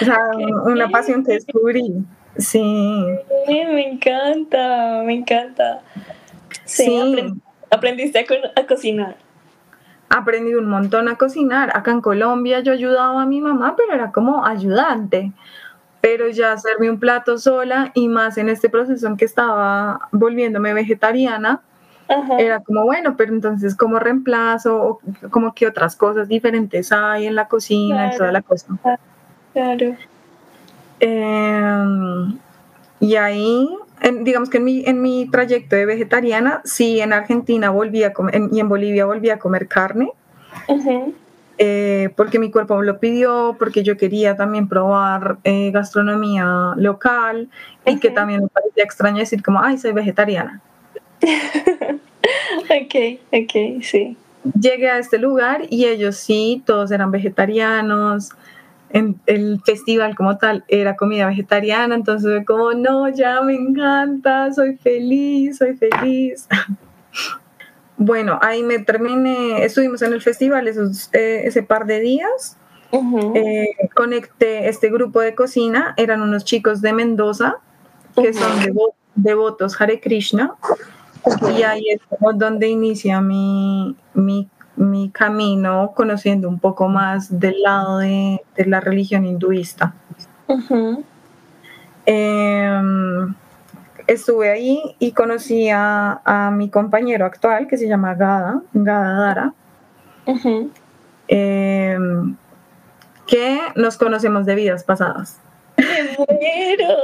[0.00, 0.18] o sea,
[0.64, 2.04] una pasión que descubrí.
[2.36, 3.04] Sí.
[3.46, 5.80] me encanta, me encanta.
[6.64, 7.34] Sí,
[7.70, 8.24] aprendiste
[8.56, 9.16] a, cocinar.
[10.08, 11.70] Aprendí un montón a cocinar.
[11.76, 15.32] Acá en Colombia yo ayudaba a mi mamá, pero era como ayudante.
[16.00, 20.72] Pero ya hacerme un plato sola y más en este proceso en que estaba volviéndome
[20.72, 21.60] vegetariana,
[22.38, 25.00] era como, bueno, pero entonces, ¿cómo reemplazo?
[25.30, 28.66] como que otras cosas diferentes hay en la cocina y toda la cosa?
[29.52, 29.96] Claro.
[30.98, 32.38] Em,
[33.00, 33.68] y ahí,
[34.22, 38.40] digamos que en mi, en mi trayecto de vegetariana, sí, en Argentina volví a comer,
[38.52, 40.12] y en Bolivia volví a comer carne.
[41.62, 47.50] Eh, porque mi cuerpo me lo pidió, porque yo quería también probar eh, gastronomía local
[47.84, 50.62] y que también me parecía extraño decir como, ay, soy vegetariana.
[52.70, 52.94] ok,
[53.32, 54.16] ok, sí.
[54.58, 58.30] Llegué a este lugar y ellos sí, todos eran vegetarianos.
[58.92, 64.76] En el festival como tal era comida vegetariana, entonces como, no, ya me encanta, soy
[64.76, 66.48] feliz, soy feliz.
[67.96, 72.56] bueno, ahí me terminé, estuvimos en el festival esos, eh, ese par de días.
[73.34, 77.58] Eh, conecté este grupo de cocina, eran unos chicos de Mendoza,
[78.16, 78.50] que son
[79.14, 80.56] devotos Hare Krishna.
[81.56, 82.00] Y ahí es
[82.34, 88.80] donde inicia mi, mi, mi camino conociendo un poco más del lado de, de la
[88.80, 89.94] religión hinduista.
[92.06, 93.34] Em,
[94.06, 99.54] estuve ahí y conocí a, mi compañero actual que se llama Gada, Gada Dara,
[101.28, 102.36] em,
[103.26, 105.38] que nos conocemos de vidas pasadas.
[105.76, 106.96] ¡Me muero!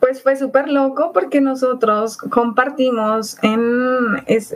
[0.00, 4.54] Pues fue súper loco porque nosotros compartimos en es,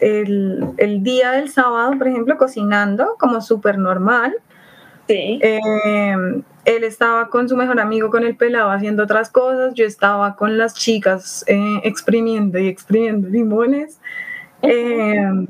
[0.00, 4.34] el, el, día del sábado, por ejemplo, cocinando como súper normal.
[5.08, 5.40] Sí.
[5.42, 9.74] Em, él estaba con su mejor amigo, con el pelado, haciendo otras cosas.
[9.74, 14.00] Yo estaba con las chicas eh, exprimiendo y exprimiendo limones.
[14.62, 15.46] Em,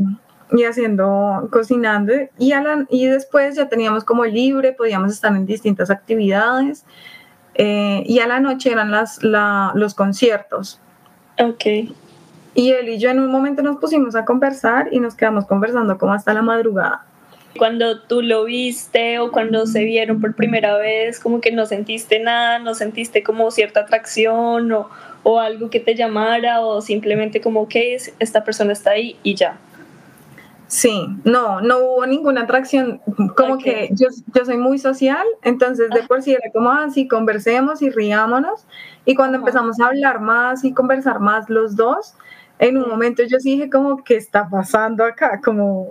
[0.50, 2.12] y haciendo, cocinando.
[2.38, 2.52] Y,
[2.90, 6.84] y después ya teníamos como libre, podíamos estar en distintas actividades.
[7.54, 10.80] Eh, y a la noche eran las, los conciertos.
[11.38, 11.64] Ok.
[12.54, 15.96] Y él y yo en un momento nos pusimos a conversar y nos quedamos conversando
[15.98, 17.04] como hasta la madrugada.
[17.58, 22.18] Cuando tú lo viste o cuando se vieron por primera vez, como que no sentiste
[22.18, 24.88] nada, no sentiste como cierta atracción o,
[25.22, 29.58] o algo que te llamara o simplemente como que esta persona está ahí y ya.
[30.72, 33.02] Sí, no, no hubo ninguna atracción,
[33.36, 37.14] como que yo, yo, soy muy social, entonces de por sí era como así, ah,
[37.14, 38.66] conversemos y riámonos,
[39.04, 42.14] y cuando empezamos a hablar más y conversar más los dos,
[42.58, 45.42] en un momento yo sí dije como, ¿qué está pasando acá?
[45.44, 45.88] Como,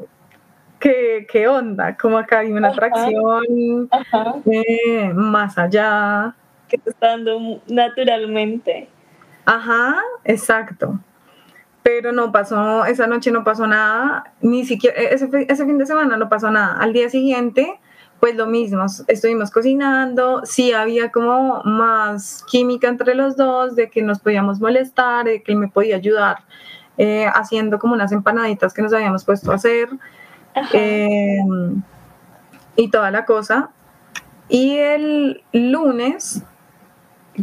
[0.79, 1.95] ¿qué, qué onda?
[1.95, 3.87] Como acá hay una atracción
[4.51, 6.33] eh, más allá.
[6.67, 8.89] Que está dando naturalmente.
[9.45, 10.99] Ajá, exacto
[11.83, 15.85] pero no pasó, esa noche no pasó nada, ni siquiera, e-, ese, ese fin de
[15.85, 16.77] semana no pasó nada.
[16.79, 17.79] Al día siguiente,
[18.19, 24.03] pues lo mismo, estuvimos cocinando, sí había como más química entre los dos, de que
[24.03, 26.37] nos podíamos molestar, de que él me podía ayudar
[26.99, 29.89] eh, haciendo como unas empanaditas que nos habíamos puesto a hacer
[30.71, 31.81] em,
[32.75, 33.71] y toda la cosa.
[34.49, 36.43] Y el lunes,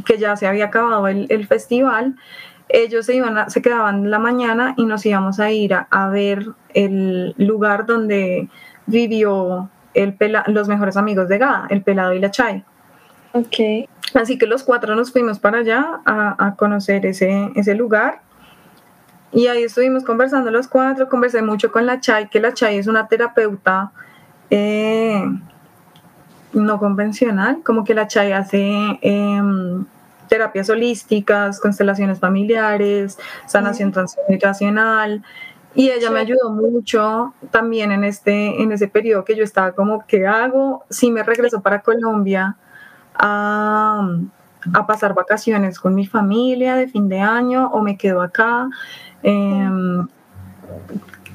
[0.06, 2.14] que ya se había acabado el, el festival,
[2.68, 7.34] ellos se, iban se quedaban la mañana y nos íbamos a ir a, ver el
[7.38, 8.48] lugar donde
[8.86, 12.64] vivió el los mejores amigos de Gada, el pelado y la Chay.
[13.32, 13.88] Ok.
[14.14, 18.20] Así que los cuatro nos fuimos para allá a, conocer ese, ese lugar.
[19.32, 22.86] Y ahí estuvimos conversando los cuatro, conversé mucho con la Chay, que la Chay es
[22.86, 23.92] una terapeuta
[24.50, 25.22] eh,
[26.54, 28.98] no convencional, como que la Chay hace...
[29.02, 29.84] Em,
[30.28, 35.22] terapias holísticas, constelaciones familiares, sanación transgeneracional.
[35.74, 40.04] Y ella me ayudó mucho también en, este, en ese periodo que yo estaba como,
[40.06, 40.84] ¿qué hago?
[40.90, 42.56] Si me regreso para Colombia
[43.14, 44.08] a,
[44.74, 48.68] a pasar vacaciones con mi familia de fin de año o me quedo acá.
[49.22, 49.68] Eh,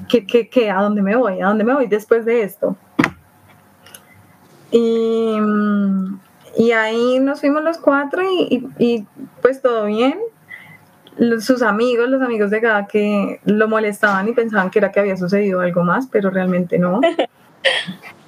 [0.09, 1.41] ¿qué, qué, qué, a dónde me voy?
[1.41, 2.75] ¿A dónde me voy después de esto?
[4.71, 5.37] Y,
[6.55, 9.05] y ahí nos fuimos los cuatro y,
[9.41, 10.19] pues todo bien.
[11.39, 15.17] sus amigos, los amigos de Gada que lo molestaban y pensaban que era que había
[15.17, 17.01] sucedido algo más, pero realmente no.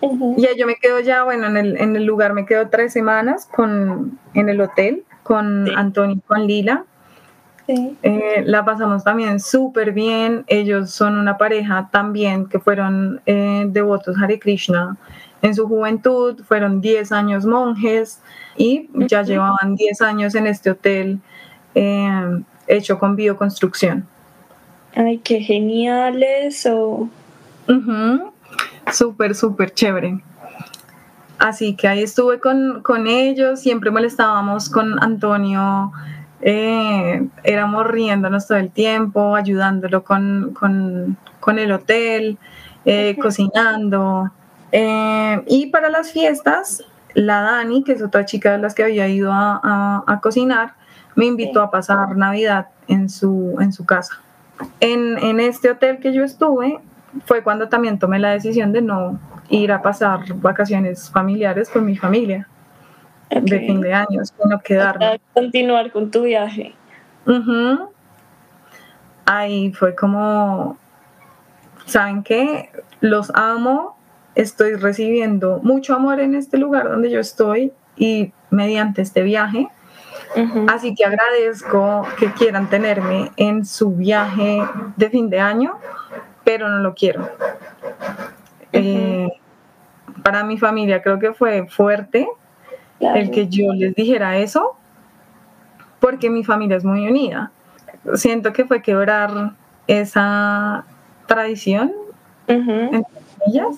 [0.02, 3.50] Y yo me quedo ya, bueno, en el, en el, lugar me quedo tres semanas
[3.54, 6.86] con, en el hotel con Antonio y con Lila.
[7.68, 10.44] Eh, la pasamos también súper bien.
[10.48, 14.98] Ellos son una pareja también que fueron eh, devotos Hare Krishna
[15.42, 18.22] en su juventud, fueron 10 años monjes
[18.58, 21.20] y ya llevaban 10 años en este hotel
[21.76, 24.08] eh, hecho con bioconstrucción.
[24.96, 27.10] Ay, qué genial eso.
[28.92, 30.22] Súper, súper chévere.
[31.38, 35.92] Así que ahí estuve con, ellos, siempre molestábamos con Antonio,
[36.42, 41.18] eh, éramos riéndonos todo el tiempo, ayudándolo con,
[41.58, 42.38] el hotel,
[42.86, 44.32] eh, cocinando.
[44.78, 46.84] Eh, y para las fiestas,
[47.14, 50.74] la Dani, que es otra chica de las que había ido a, cocinar,
[51.16, 54.20] me invitó a pasar Navidad en su, en su casa.
[54.82, 56.78] En, este hotel que yo estuve,
[57.26, 61.96] fue cuando también tomé la decisión de no ir a pasar vacaciones familiares con mi
[61.96, 62.46] familia
[63.30, 65.22] de fin de año, sino quedarme.
[65.34, 66.76] continuar con tu viaje.
[69.26, 70.78] Ahí fue como,
[71.86, 72.70] ¿saben qué?
[73.00, 73.95] Los amo,
[74.36, 79.68] estoy recibiendo mucho amor en este lugar donde yo estoy y mediante este viaje.
[80.68, 84.62] Así que agradezco que quieran tenerme en su viaje
[84.98, 85.76] de fin de año,
[86.44, 87.30] pero no lo quiero.
[88.74, 89.30] Eh,
[90.24, 92.28] para mi familia creo que fue fuerte
[93.00, 94.76] el que yo les dijera eso,
[96.02, 97.52] porque mi familia es muy unida.
[98.16, 99.54] Siento que fue quebrar
[99.88, 100.84] esa
[101.28, 101.94] tradición
[102.48, 103.06] entre
[103.48, 103.78] ellas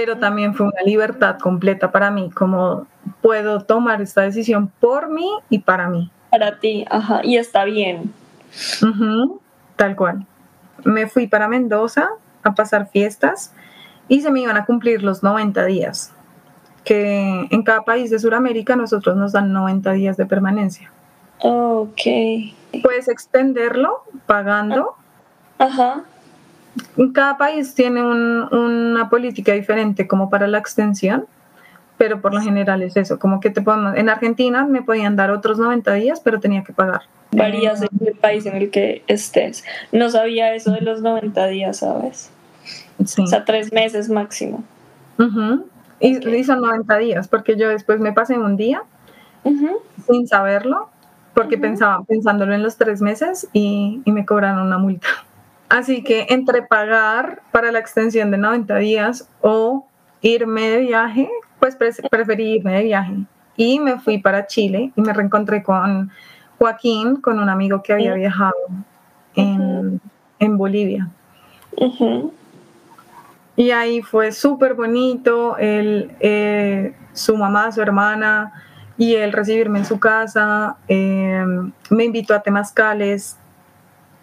[0.00, 2.86] pero también fue una libertad completa para mí, como
[3.20, 6.08] puedo tomar esta decisión por mí y para mí.
[6.30, 8.12] Para ti, ajá, y está bien.
[9.74, 10.24] tal cual.
[10.84, 12.10] Me fui para Mendoza
[12.44, 13.52] a pasar fiestas
[14.06, 16.12] y se me iban a cumplir los 90 días,
[16.84, 20.92] que en cada país de Sudamérica nosotros nos dan 90 días de permanencia.
[21.40, 22.02] Ok.
[22.84, 24.94] Puedes extenderlo pagando.
[25.58, 26.04] Ajá.
[27.12, 31.26] Cada país tiene una política diferente como para la extensión,
[31.98, 35.30] pero por lo general es eso, como que te podemos, en Argentina me podían dar
[35.30, 37.02] otros 90 días, pero tenía que pagar.
[37.32, 39.64] Varías en el país en el que estés.
[39.92, 42.30] No sabía eso de los 90 días, ¿sabes?
[43.04, 43.22] Sí.
[43.22, 44.64] O sea, tres meses máximo.
[46.00, 48.82] y, son 90 días, porque yo después me pasé un día
[50.06, 50.90] sin saberlo,
[51.34, 55.08] porque pensaba pensándolo en los tres meses y, y me cobraron una multa.
[55.68, 59.86] Así que entre pagar para la extensión de 90 días o
[60.22, 61.28] irme de viaje,
[61.60, 63.14] pues preferí irme de viaje.
[63.56, 66.10] Y me fui para Chile y me reencontré con
[66.58, 68.54] Joaquín, con un amigo que había viajado
[69.34, 70.00] en,
[70.56, 71.08] Bolivia.
[73.56, 78.52] Y ahí fue súper bonito, él, eh, su mamá, su hermana
[78.96, 80.76] y él recibirme en su casa.
[80.88, 81.44] Eh,
[81.90, 83.36] me invitó a temazcales,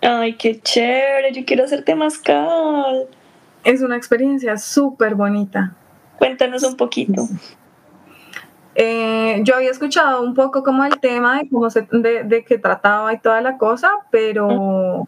[0.07, 3.07] Ay, qué chévere, yo quiero hacer temazcal.
[3.63, 5.73] Es una experiencia súper bonita.
[6.19, 7.27] Cuéntanos un poquito.
[8.75, 13.13] Eh, yo había escuchado un poco como el tema de cómo se, de, qué trataba
[13.13, 15.07] y toda la cosa, pero,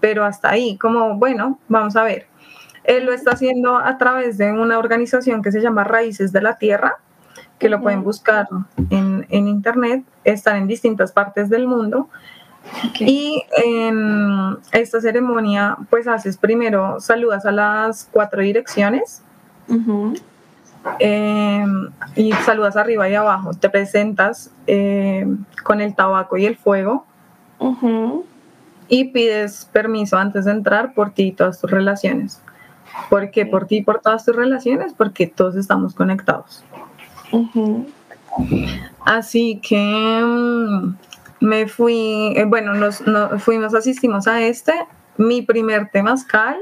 [0.00, 2.26] pero hasta ahí, como bueno, vamos a ver.
[2.82, 6.58] Él lo está haciendo a través de una organización que se llama Raíces de la
[6.58, 6.96] Tierra,
[7.60, 8.48] que lo pueden buscar
[8.90, 12.08] en, en internet, están en distintas partes del mundo
[13.00, 19.22] y en esta ceremonia, pues haces primero, saludas a las cuatro direcciones
[20.98, 23.52] em, y saludas arriba y abajo.
[23.54, 27.06] Te presentas em, con el tabaco y el fuego
[28.88, 32.40] y pides permiso antes de entrar por ti y todas tus relaciones.
[33.10, 34.92] ¿Por qué por ti y por todas tus relaciones?
[34.92, 36.64] Porque todos estamos conectados.
[39.04, 40.94] Así que em,
[41.40, 43.02] me fui, eh, bueno, nos,
[43.38, 44.72] fuimos, asistimos a este.
[45.16, 46.56] Mi primer temazcal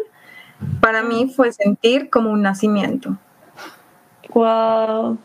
[0.80, 3.16] para mí fue sentir como un nacimiento.
[4.32, 5.18] Wow.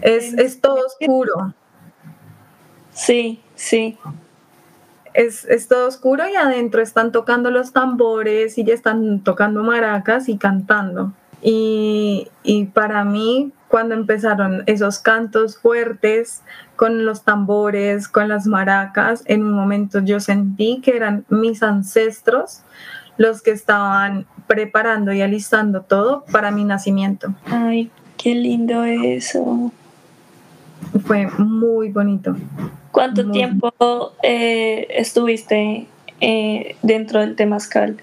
[0.00, 1.54] Es, todo oscuro.
[2.92, 3.98] Sí, sí.
[5.12, 10.28] Es, es, todo oscuro y adentro están tocando los tambores y ya están tocando maracas
[10.28, 11.12] y cantando.
[11.42, 16.44] Y, y para mí cuando empezaron esos cantos fuertes
[16.76, 22.60] con los tambores, con las maracas, en un momento yo sentí que eran mis ancestros
[23.16, 27.34] los que estaban preparando y alistando todo para mi nacimiento.
[27.46, 29.72] Ay, qué lindo eso.
[31.04, 32.36] Fue muy bonito.
[32.92, 35.88] ¿Cuánto tiempo eh, estuviste
[36.20, 37.96] eh, dentro del Temazcal?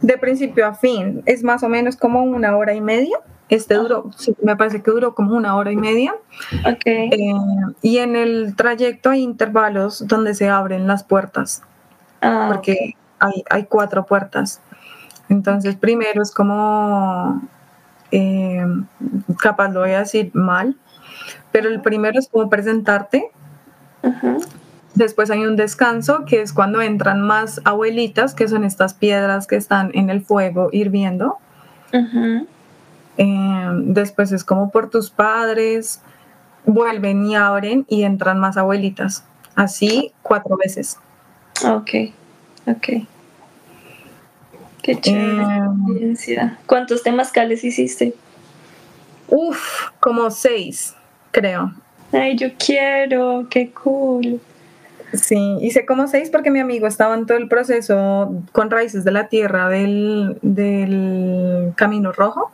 [0.00, 3.18] De principio a fin, es más o menos como una hora y media.
[3.52, 4.10] Este duró,
[4.42, 6.14] me parece que duró como una hora y media.
[6.60, 7.10] Okay.
[7.12, 7.34] Eh,
[7.82, 11.62] y en el trayecto hay intervalos donde se abren las puertas,
[12.22, 14.62] ah, porque hay, hay, cuatro puertas.
[15.28, 17.42] Entonces, primero es como,
[18.10, 18.64] eh,
[19.38, 20.78] capaz lo voy a decir mal,
[21.50, 23.32] pero el primero es como presentarte.
[24.94, 29.56] Después hay un descanso, que es cuando entran más abuelitas, que son estas piedras que
[29.56, 31.36] están en el fuego hirviendo.
[33.16, 36.00] Em, después es como por tus padres,
[36.64, 39.24] vuelven y abren y entran más abuelitas.
[39.54, 40.98] Así cuatro veces.
[41.64, 41.90] Ok,
[42.66, 43.06] ok.
[44.82, 45.42] Qué chévere.
[46.26, 48.14] Eh, ¿Cuántos temazcales hiciste?
[49.28, 50.94] Uf, como seis,
[51.30, 51.72] creo.
[52.12, 54.40] Ay, yo quiero, qué cool.
[55.12, 59.12] Sí, hice como seis porque mi amigo estaba en todo el proceso con raíces de
[59.12, 62.50] la tierra del, del Camino Rojo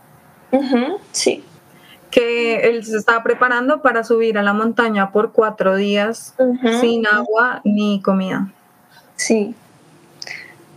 [1.13, 1.45] sí.
[2.11, 6.35] Que él se estaba preparando para subir a la montaña por cuatro días
[6.81, 8.49] sin agua ni comida.
[9.17, 9.55] Sí.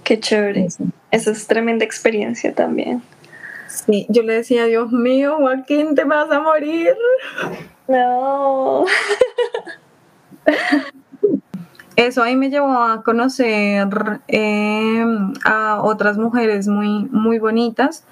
[0.03, 0.67] Qué chévere.
[1.11, 3.01] Esa es tremenda experiencia también.
[3.67, 6.95] Sí, yo le decía, Dios mío, Joaquín, te vas a morir.
[7.87, 8.85] No.
[11.95, 13.87] Eso ahí me llevó a conocer
[14.27, 15.05] eh,
[15.45, 18.05] a otras mujeres muy, muy bonitas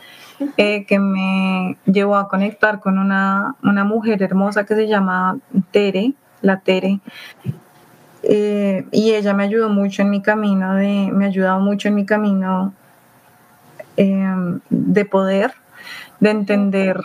[0.57, 5.37] eh, que me llevó a conectar con una, mujer hermosa que se llama
[5.71, 6.99] Tere, la Tere.
[8.23, 11.95] Eh, y ella me ayudó mucho en mi camino, de, me ha ayudado mucho en
[11.95, 12.73] mi camino
[13.97, 15.53] em, de poder.
[16.19, 17.01] de entender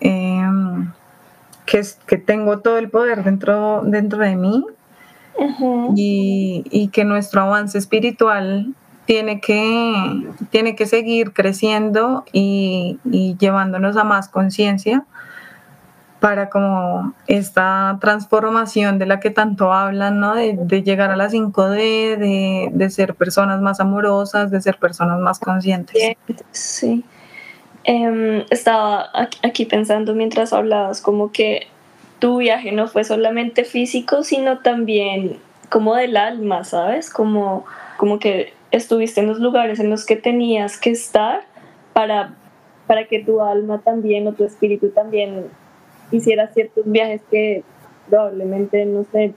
[0.00, 0.90] em,
[1.64, 4.64] que, que tengo todo el poder dentro, dentro de mí
[5.94, 8.74] y, que nuestro avance espiritual
[9.08, 12.98] tiene que, tiene que seguir creciendo y,
[13.40, 15.02] llevándonos a más conciencia
[16.20, 20.34] para como esta transformación de la que tanto hablan, ¿no?
[20.34, 25.96] De, llegar a la 5D, de, ser personas más amorosas, de ser personas más conscientes.
[26.50, 27.02] Sí.
[27.84, 29.08] Em, estaba
[29.42, 31.66] aquí pensando mientras hablabas como que
[32.18, 35.38] tu viaje no fue solamente físico, sino también
[35.70, 37.08] como del alma, ¿sabes?
[37.08, 37.64] Como,
[37.96, 41.42] como que estuviste en los lugares en los que tenías que estar
[41.92, 42.34] para,
[42.86, 45.46] para que tu alma también o tu espíritu también
[46.10, 47.62] hiciera ciertos viajes que
[48.08, 49.34] probablemente, no sé,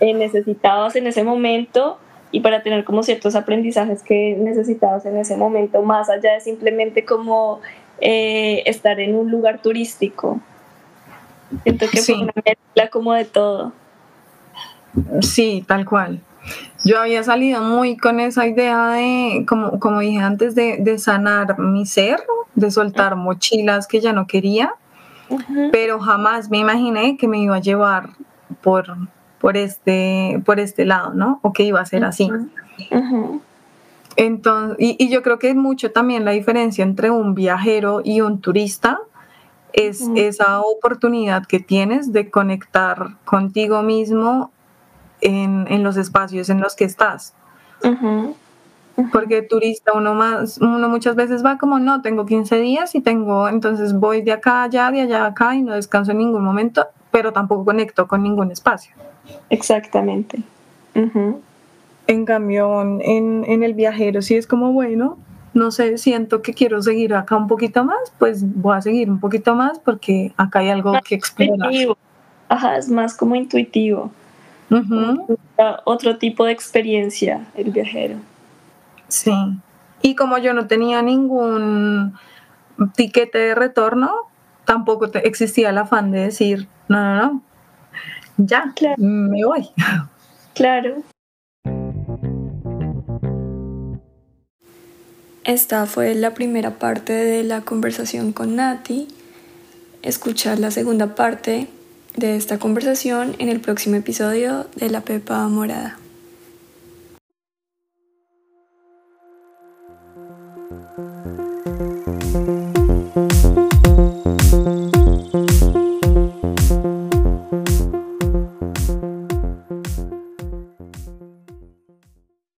[0.00, 1.98] eh, necesitabas en ese momento
[2.30, 7.04] y para tener como ciertos aprendizajes que necesitabas en ese momento, más allá de simplemente
[7.04, 7.60] como
[8.00, 10.40] eh, estar en un lugar turístico.
[11.62, 13.72] Siento que fue una mezcla como de todo.
[15.22, 16.20] Sí, tal cual.
[16.84, 21.86] Yo había salido muy con esa idea de, como, como dije antes, de, sanar mi
[21.86, 22.20] ser,
[22.54, 24.74] de soltar mochilas que ya no quería,
[25.72, 28.10] pero jamás me imaginé que me iba a llevar
[28.62, 28.96] por,
[29.40, 31.40] por, este, por este lado, ¿no?
[31.42, 32.30] O que iba a ser así.
[34.16, 38.20] Entonces, y, y, yo creo que es mucho también la diferencia entre un viajero y
[38.20, 38.98] un turista,
[39.72, 44.50] es esa oportunidad que tienes de conectar contigo mismo
[45.20, 47.34] en, en los espacios en los que estás.
[49.12, 53.48] Porque turista uno más, uno muchas veces va como, no, tengo 15 días y tengo,
[53.48, 57.32] entonces voy de acá allá, de allá acá y no descanso en ningún momento, pero
[57.32, 58.92] tampoco conecto con ningún espacio.
[59.50, 60.42] Exactamente.
[62.08, 65.16] En cambio, en, en, el viajero sí es como, bueno,
[65.54, 69.20] no sé, siento que quiero seguir acá un poquito más, pues voy a seguir un
[69.20, 71.70] poquito más porque acá hay algo que explorar.
[72.48, 74.10] Ajá, es más como intuitivo.
[75.84, 78.16] Otro tipo de experiencia el viajero.
[79.08, 79.32] Sí.
[80.02, 82.14] Y como yo no tenía ningún
[82.94, 84.12] tiquete de retorno,
[84.64, 87.42] tampoco existía el afán de decir, no, no, no,
[88.36, 89.68] ya, me voy.
[90.54, 91.04] Claro.
[95.44, 99.06] Esta fue la primera parte de la conversación con Nati.
[100.02, 101.68] Escuchar la segunda parte
[102.18, 105.98] de esta conversación en el próximo episodio de La Pepa Morada.